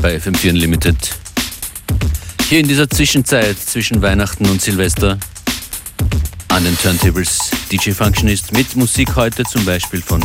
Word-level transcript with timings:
Bei 0.00 0.16
FM4 0.16 0.50
Unlimited. 0.50 0.96
Hier 2.48 2.60
in 2.60 2.68
dieser 2.68 2.88
Zwischenzeit 2.88 3.58
zwischen 3.58 4.00
Weihnachten 4.00 4.48
und 4.48 4.62
Silvester 4.62 5.18
an 6.48 6.64
den 6.64 6.78
Turntables 6.78 7.50
DJ 7.70 7.90
Functionist 7.90 8.52
mit 8.52 8.76
Musik 8.76 9.16
heute 9.16 9.42
zum 9.44 9.64
Beispiel 9.64 10.00
von 10.00 10.24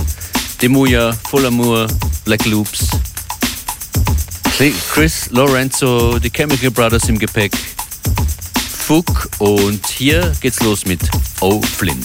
Demuya, 0.62 1.14
Full 1.30 1.48
Amour, 1.48 1.88
Black 2.24 2.46
Loops, 2.46 2.88
Chris 4.92 5.30
Lorenzo, 5.32 6.19
die 6.19 6.30
Chemical 6.30 6.71
Brothers 6.71 7.10
im 7.10 7.18
Gepäck, 7.18 7.54
Fook 8.86 9.30
und 9.39 9.86
hier 9.88 10.33
geht's 10.39 10.61
los 10.61 10.86
mit 10.86 11.02
O. 11.42 11.61
Flynn. 11.61 12.04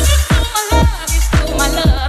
is 0.00 0.16
stole 0.16 0.56
my 0.56 0.66
love, 0.70 1.10
is 1.10 1.24
stole 1.24 1.56
my 1.56 1.68
love. 1.68 2.03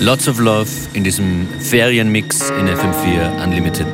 Lots 0.00 0.28
of 0.28 0.40
Love 0.40 0.70
in 0.94 1.04
diesem 1.04 1.46
Ferienmix 1.60 2.48
in 2.58 2.66
FM4 2.66 3.44
Unlimited. 3.44 3.86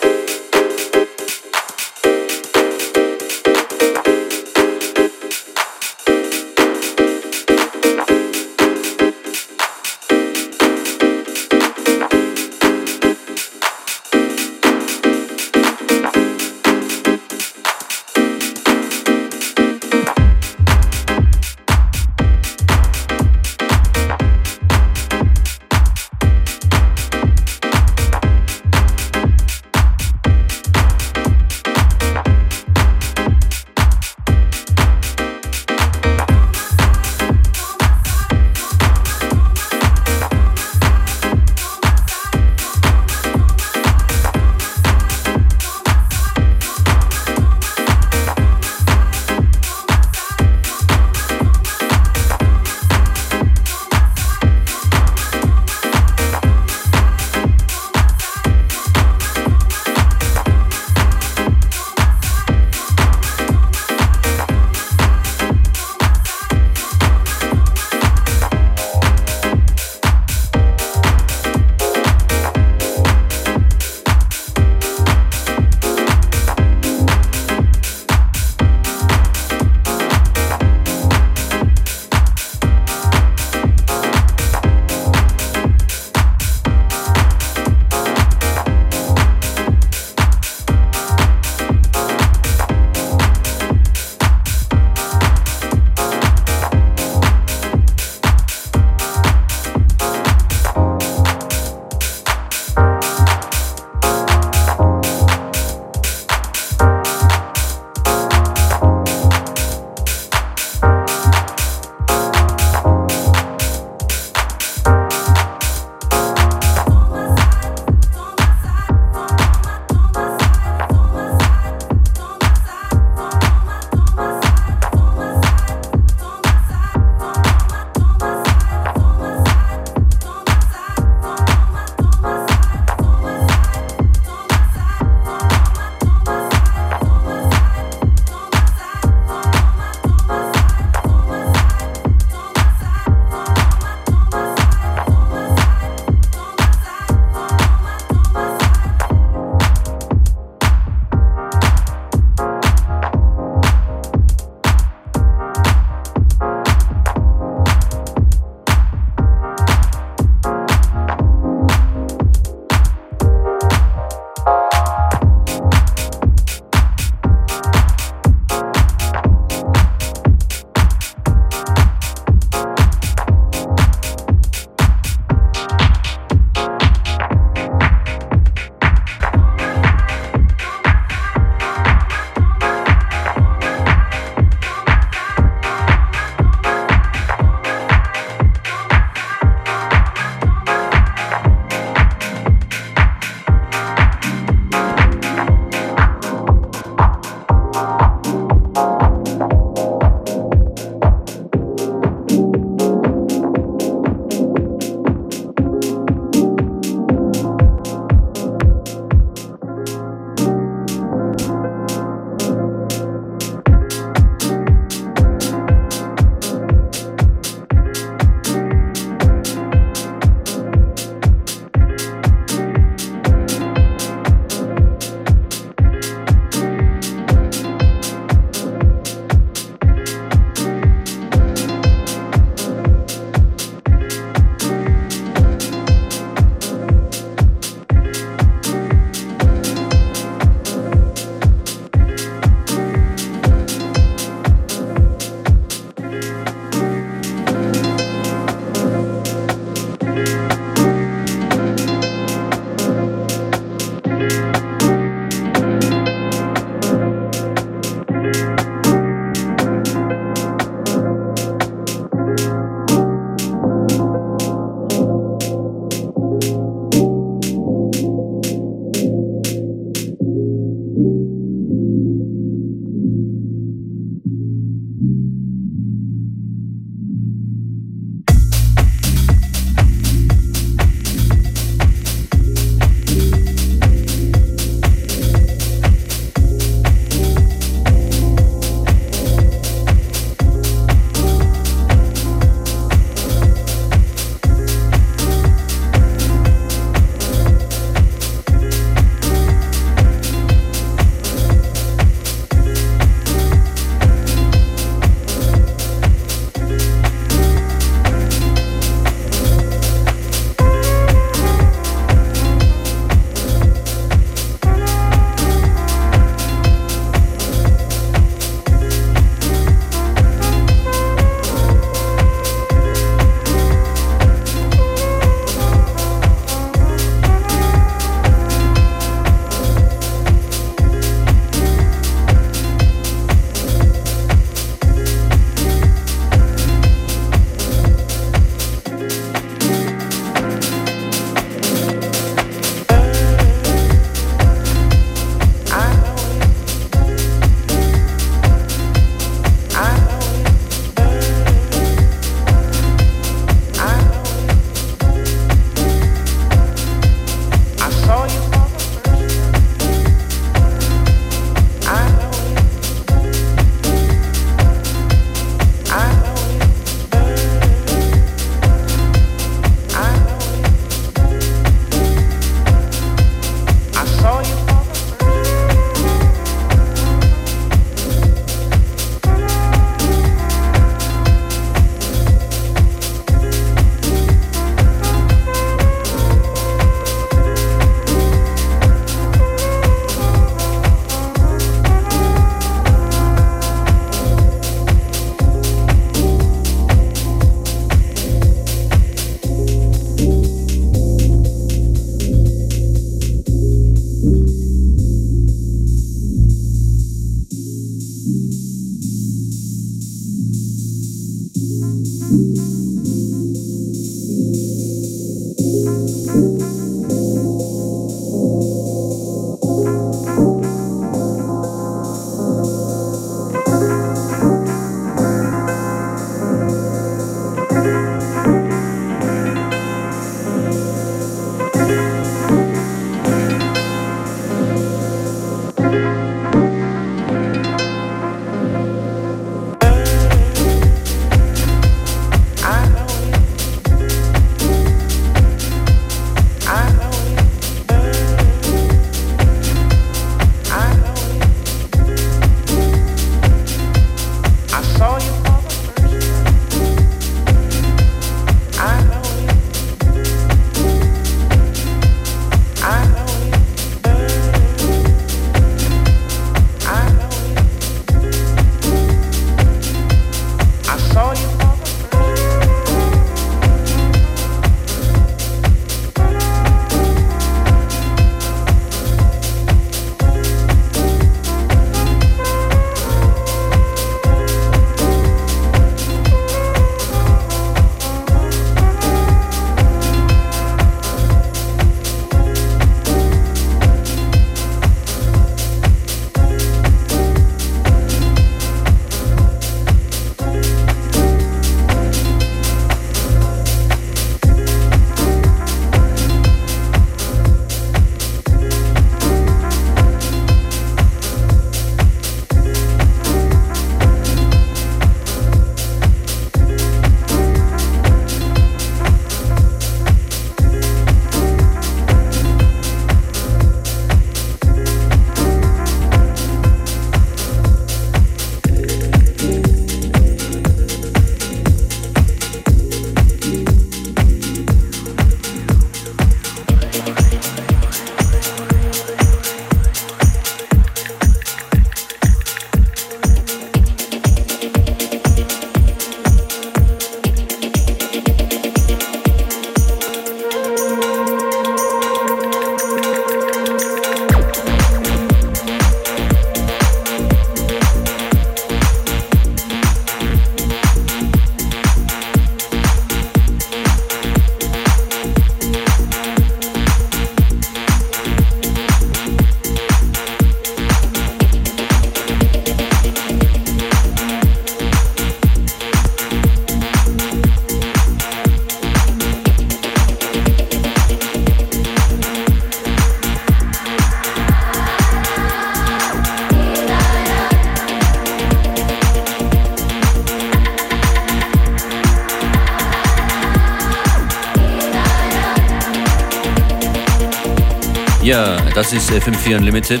Das 598.74 598.92
ist 598.92 599.10
FM4 599.10 599.56
Unlimited. 599.56 600.00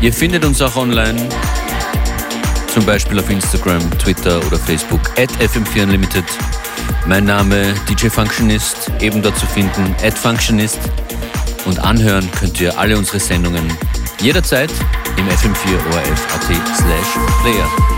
Ihr 0.00 0.12
findet 0.12 0.44
uns 0.44 0.60
auch 0.60 0.76
online, 0.76 1.28
zum 2.72 2.84
Beispiel 2.84 3.18
auf 3.18 3.30
Instagram, 3.30 3.80
Twitter 3.98 4.38
oder 4.46 4.56
Facebook, 4.58 5.00
at 5.18 5.30
FM4 5.40 5.84
Unlimited. 5.84 6.24
Mein 7.06 7.24
Name 7.24 7.74
DJ 7.88 8.08
Functionist, 8.08 8.90
eben 9.00 9.22
dort 9.22 9.38
zu 9.38 9.46
finden, 9.46 9.94
at 10.02 10.16
Functionist. 10.16 10.80
Und 11.64 11.78
anhören 11.78 12.28
könnt 12.32 12.60
ihr 12.60 12.76
alle 12.78 12.96
unsere 12.96 13.20
Sendungen 13.20 13.72
jederzeit 14.20 14.70
im 15.16 15.26
FM4 15.28 15.74
ORF.at 15.92 16.76
slash 16.76 17.42
Player. 17.42 17.91